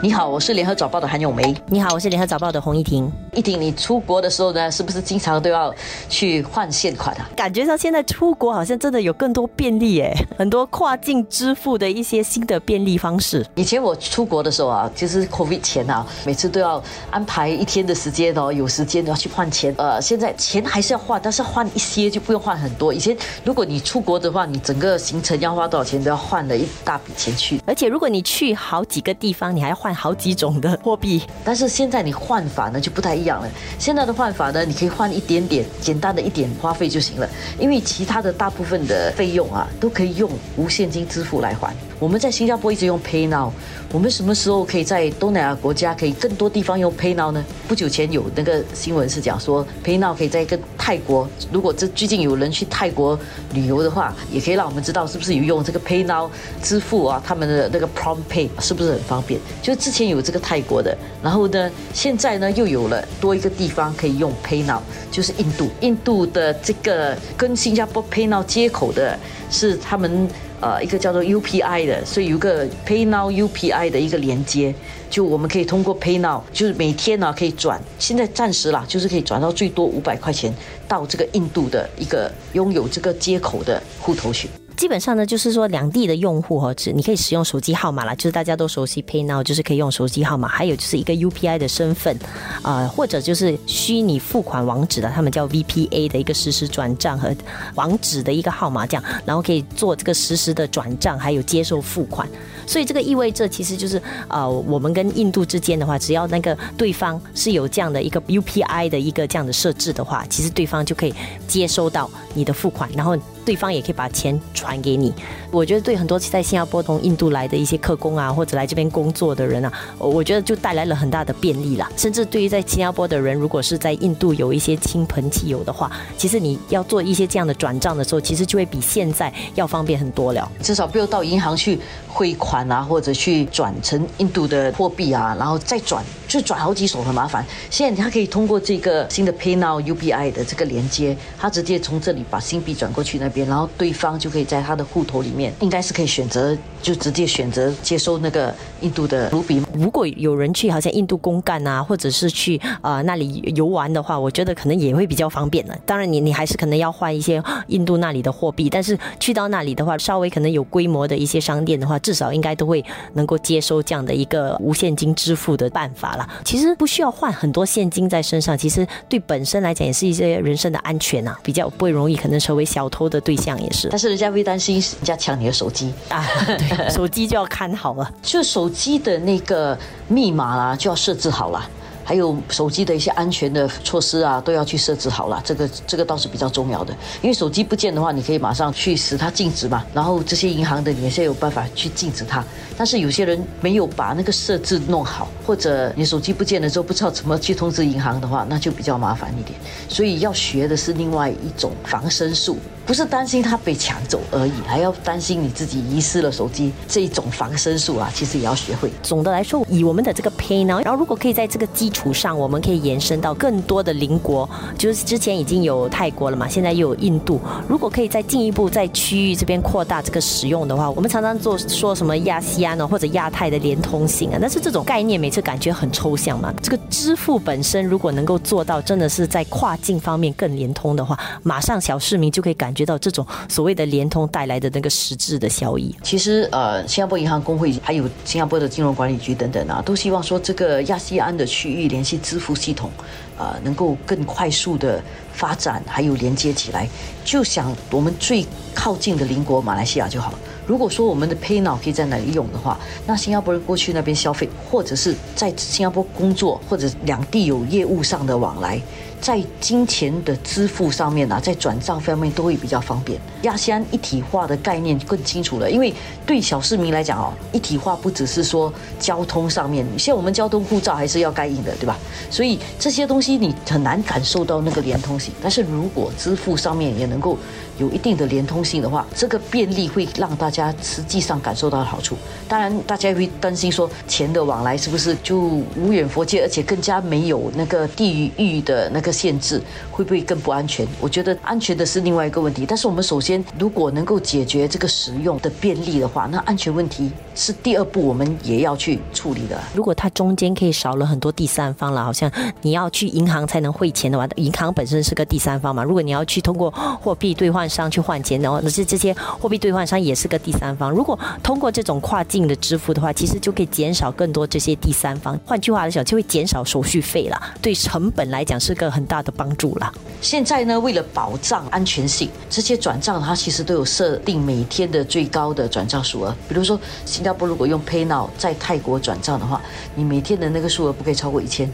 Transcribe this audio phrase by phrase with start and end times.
[0.00, 1.52] 你好，我是联合早报的韩永梅。
[1.66, 3.10] 你好，我是联合早报的洪一婷。
[3.34, 5.74] 一婷，你出国的时候呢，是不是经常都要
[6.08, 7.28] 去换现款啊？
[7.34, 13.44] 感觉上现在出国好像真的有更多便利耶，很多跨境支付的一些新的便利方式。
[13.56, 19.74] 以前我出国的时候啊，就是 COVID 前啊，每次都要安排一天的时间哦，有时间都要去换钱。
[19.78, 22.94] 呃，现在钱还是要换，但是换一些就不用换很多。
[22.94, 27.60] 以前如果你出国的话，你整个行程要花多少钱，都要换了一大笔钱去。
[27.66, 31.22] 而且如果你去好几个地方，你还要换换好几种的货币。
[31.42, 33.48] 但是现在你换法呢就不太一样了。
[33.78, 37.26] 现在的换法呢，你可以换一点点，简单的一点花费就行了。
[37.58, 41.74] 因为其他的大部分的费用啊，都可以用无现金支付来还。
[41.98, 43.50] 我们在新加坡一直用 PayNow，
[43.90, 47.44] 我们什么时候可以在东南亚国家可以更多地方用 PayNow 呢？
[47.66, 53.18] 不久前有那个新闻是讲说，PayNow 可以在一个泰国，如果这最近有人去泰国
[53.52, 56.28] 旅游的话，也可以让我们知道是不是有用这个 PayNow
[56.62, 59.40] 支付啊，他们的那个 Prompt Pay 是不是很方便？
[59.60, 65.70] 就之前有这个泰国的，然后呢，现在呢又有了多一个地方可以用 PayNow，就是印度。
[65.80, 69.18] 印度的这个跟新加坡 PayNow 接口的
[69.50, 70.28] 是他们。
[70.60, 74.74] 呃，一个叫做 UPI 的，所以有个 PayNow UPI 的一个连接，
[75.08, 80.52] 就我们可以通过 PayNow，就是每天呢可以转，现在暂时啦，就是可以转到最多五百块钱
[80.88, 84.48] 到这个印度的一个拥有这个接口的户头去。
[84.78, 92.16] 基本上呢，就是说两地的用户哈，是你可以使用手机号码啦，就是大家都熟悉 PayNow，就是可以用手机号码，还有就是一个 UPI 的身份，
[92.62, 97.34] 啊，或者就是虚拟付款网址的，他们叫 VPA 的一个实时转账和
[97.74, 102.28] 网址的一个号码这样，然后可以做这个实时的转账，还有接受付款。
[102.64, 111.12] 所以这个意味着，其实就是呃，我们跟印度之间的话，只要那个对方是有这样的一个 UPI 的一个这样的设置的话，其实对方就可以
[111.48, 113.16] 接收到你的付款，然后
[113.48, 115.10] 对方也可以把钱传给你。
[115.50, 121.90] 我觉得对很多在新加坡从印度来的一些客工啊，或者来这边工作的人啊，我觉得就带来了很大的便利啦。
[121.96, 130.46] 甚至对于在新加坡的人，如果是在印度有一些亲朋戚友的话，其实你要做一些这样的转账的时候，其实就会比现在要方便很多了。
[130.62, 137.42] 至少不用到银行去汇款啊，或者去转成印度的货币啊，然后再转，就转好几手很麻烦。
[137.70, 145.52] 现在他可以通过这个新的 PayNow UPI 的这个连接，他直接从这里把新币转过去那边，然后对方就可以在他的户头里面。
[145.60, 149.62] 应该是可以选择，就直接选择接收那个印度的卢比。
[149.74, 155.78] 如果有人去好像印度公干啊，或者是去呃那里游玩的话，我觉得可能也会比较方便的。
[155.84, 162.84] 当然，你你还是可能要换一些印度那里的货币，但是去到那里的话，稍微可能有规模的一些商店的话，至少应该都会
[163.14, 166.28] 能够接收这样的一个无现金支付的办法了。
[166.44, 173.88] 其实不需要换很多现金在身上，其实对本身来讲也是一些人身的安全呐，比较不会容易可能成为小偷的对象也是。
[173.88, 175.38] 但是人家会担心人家抢。
[175.38, 181.70] 你的手机啊，对， 手机就要看好了，就手机的那个密码啦，就要设置好了。
[182.02, 185.38] 还有手机的一些安全的措施啊，都要去设置好了。
[185.44, 189.84] 这个这个倒是比较重要的，因为手机不见的话，你可以马上去使它禁止嘛。
[189.92, 192.42] 然后这些银行的也是有办法去禁止它。
[192.78, 199.58] 但是有些人没有把那个设置弄好，或者你手机不见了之后不知道怎么去通知银行的话，那就比较麻烦一点。
[199.86, 202.56] 所以要学的是另外一种防身术，
[202.88, 208.90] 不是担心它被抢走而已，还要担心你自己遗失了手机这一种防身术啊，其实也要学会。
[209.04, 212.08] 总的来说，以我们的这个 Pay Now，然后如果可以在这个基础。
[212.10, 217.38] 上，我们可以延伸到更多的邻国，就是之前已经有泰国了嘛，现在又有印度。
[217.68, 226.50] 如果可以再进一步在区域这边扩大这个使用的话，我们常常做说什么亚西安呢，或者亚太的连通性啊，但是这种概念每次感觉很抽象嘛。
[226.62, 235.92] 这个支付本身如果能够做到真的是在跨境方面更连通的话，马上小市民就可以感觉到这种所谓的联通带来的那个实质的效益。
[236.04, 241.88] 其实呃，新加坡银行工会还有新加坡的金融管理局等等啊，都希望说这个亚细安的区域。
[241.88, 242.90] 联系支付系统，
[243.38, 245.02] 呃，能够更快速的
[245.32, 246.86] 发展，还有连接起来。
[247.24, 248.44] 就想我们最
[248.74, 250.38] 靠近的邻国马来西亚就好了。
[250.66, 258.78] 如果说我们的 PayNow 可以在哪里用的话，那新加坡人过去那边消费，或者是在新加坡工作，或者两地有业务上的往来。
[259.20, 263.20] 在金钱的支付上面啊，在转账方面都会比较方便。
[263.42, 265.92] 亚细安一体化的概念更清楚了，因为
[266.26, 271.98] 对小市民来讲哦，一体化不只是说交通上面，像我们交通护照还是要盖印的，对吧？
[272.30, 275.32] 所以这些东西你很难感受到那个连通性。
[275.42, 277.36] 但是如果支付上面也能够
[277.78, 282.16] 有一定的连通性的话，这个便利会让大家实际上感受到好处。
[282.48, 285.38] 当然，大家会担心说钱的往来是不是就
[285.76, 289.07] 无远佛界，而且更加没有那个地域的那个。
[289.08, 289.60] 个限制，
[289.90, 290.86] 会不会更不安全？
[291.00, 292.66] 我觉得安全的是另外一个问题。
[292.66, 299.58] 但是我们首先如果能够解决这个使用的便利的话，那安全问题是第二步我们也要去处理的。
[299.74, 302.30] 如果它中间可以少了很多第三方了，好像
[302.62, 305.82] 你要去银行才能汇钱的话，银行本身是个第三方嘛。
[305.82, 306.70] 如果你要去通过
[307.00, 310.90] 货币兑换商去换钱的话，那是这些货币兑换商也是个第三方。
[310.90, 315.38] 如果通过这种跨境的支付的话，其实就可以减少更多这些第三方。
[315.46, 319.92] 换句话来讲，就会减少手续费了，对成本来讲是个很很大的帮助了。
[320.20, 326.34] 现在呢，为了保障安全性，这些转账它其实都有设定每天的最高的转账数额。
[326.48, 329.62] 比如说，新加坡如果用 PayNow 在泰国转账的话，
[329.94, 331.70] 你每天的那个数额不可以超过一千。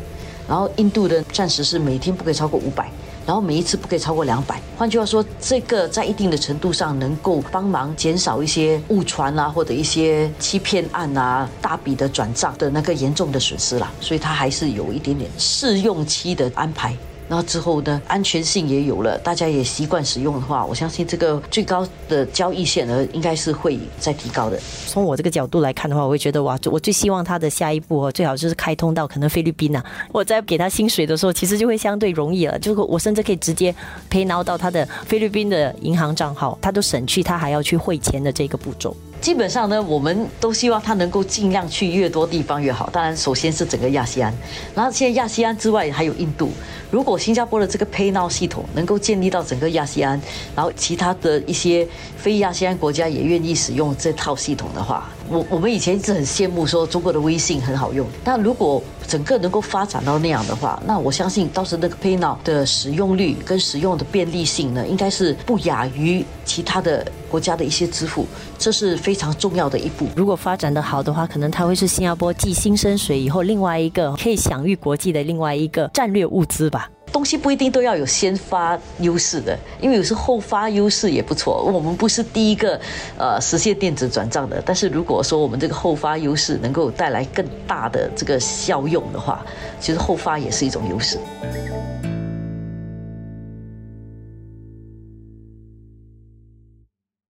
[0.46, 2.90] 然后印度的暂时是每天不可以超过五百。
[3.26, 4.60] 然后每一次不可以超过两百。
[4.76, 13.90] 换句话说，这个在一定的程度上能够帮忙减少一些误传啊，或者一些欺骗案啊、大笔的转账的那个严重的损失啦。
[13.98, 16.94] 所以它还是有一点点试用期的安排。
[17.28, 24.60] 然后之后呢，安全性也有了，大家也习惯使用的话，我相信这个最高的交易限额应该是会再提高的。
[24.86, 29.82] 从我这个角度来看的话，我会觉得哇，我最希望它的下一步哦，最好就是开通到可能菲律宾呐。
[30.12, 33.74] 我在给他薪水的时候，其实就会相对容易了，就是我甚至可以直接
[34.10, 38.94] pay now 到他的菲律宾的银行账号，他都省去他还要去汇钱的这个步骤。
[39.24, 42.90] 基本上呢，我们都希望它能够尽量去越多地方越好。
[42.92, 44.30] 当然，首先是整个亚细安，
[44.74, 46.50] 然后现在亚细安之外还有印度。
[46.90, 50.20] 如果新加坡的这个 PayNow 系统能够建立到整个亚细安，
[50.54, 51.88] 然后其他的一些
[52.18, 58.06] 非亚细安国家也愿意使用这套系统的话，我我们以前一直很羡慕说中国的微信很好用。
[58.22, 68.26] 但如果整个能够发展到那样的话，那我相信到时那个 PayNow 的使用率跟使用的便利性呢，应该是不亚于其他的国家的一些支付。
[68.58, 70.06] 这是非常重要的一步。
[70.16, 76.88] 如果发展的好的话，可能它会是新加坡继新生水以后另外一个可以享誉国际的另外一个战略物资吧。
[77.14, 81.62] 东西不一定都要有先发优势的，因为有时候后发优势也不错。
[81.62, 82.78] 我们不是第一个
[83.16, 89.46] 呃实现电子转账的，但是如果说我们这个后发优势能够带来更大的这个效用的话，
[89.80, 91.16] 其实后发也是一种优势。